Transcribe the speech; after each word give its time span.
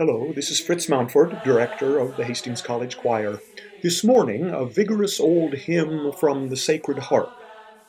Hello, 0.00 0.32
this 0.32 0.50
is 0.50 0.58
Fritz 0.58 0.88
Mountford, 0.88 1.44
director 1.44 1.98
of 1.98 2.16
the 2.16 2.24
Hastings 2.24 2.62
College 2.62 2.96
Choir. 2.96 3.38
This 3.82 4.02
morning, 4.02 4.48
a 4.48 4.64
vigorous 4.64 5.20
old 5.20 5.52
hymn 5.52 6.10
from 6.12 6.48
the 6.48 6.56
Sacred 6.56 6.98
Harp, 6.98 7.30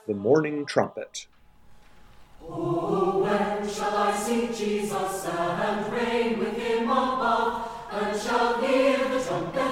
The 0.10 0.14
Morning 0.14 0.66
Trumpet. 0.66 1.28
Oh, 2.42 3.20
when 3.24 3.66
shall 3.66 3.96
I 3.96 4.14
see 4.14 4.48
Jesus 4.48 5.26
and 5.26 5.94
reign 5.94 6.38
with 6.38 6.58
him 6.58 6.90
above, 6.90 7.72
and 7.94 8.22
shall 8.22 8.62
hear 8.62 8.98
the 9.08 9.24
trumpet 9.24 9.71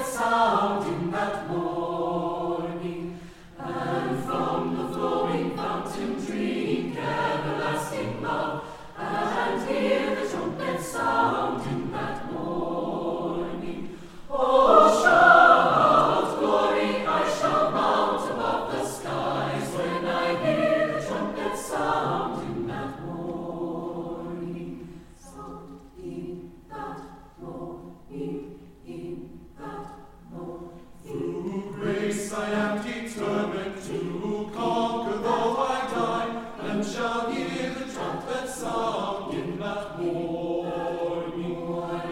am 32.59 32.83
determined 32.83 33.81
to 33.87 34.51
conquer 34.53 35.17
though 35.19 35.57
I 35.57 35.79
die, 35.95 36.29
and 36.67 36.85
shall 36.85 37.31
hear 37.31 37.69
the 37.73 37.85
trumpet 37.93 38.49
sound 38.49 39.33
in 39.33 39.59
that 39.59 39.99
morning. 40.01 41.55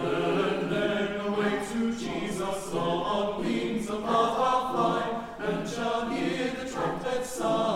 And 0.03 0.71
then 0.71 1.19
away 1.27 1.59
to 1.71 1.79
Jesus 1.95 2.73
on 2.73 3.43
wings 3.43 3.89
of 3.89 4.03
love 4.03 4.39
I'll 4.49 4.65
fly, 4.71 5.03
and 5.39 5.69
shall 5.69 6.09
hear 6.09 6.51
the 6.51 6.69
trumpet 6.69 7.25
sound 7.25 7.66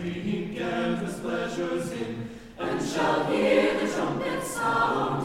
drink 0.00 0.60
and 0.60 0.98
his 0.98 1.14
pleasures 1.18 1.92
in, 1.92 2.28
and 2.58 2.88
shall 2.88 3.24
hear 3.26 3.78
the 3.80 3.92
trumpet 3.92 4.44
sound. 4.44 5.17